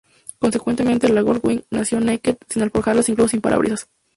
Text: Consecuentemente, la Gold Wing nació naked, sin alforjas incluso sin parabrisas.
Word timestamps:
Consecuentemente, 0.39 1.09
la 1.09 1.21
Gold 1.21 1.45
Wing 1.45 1.61
nació 1.69 1.99
naked, 1.99 2.35
sin 2.49 2.63
alforjas 2.63 3.07
incluso 3.07 3.27
sin 3.27 3.41
parabrisas. 3.41 3.87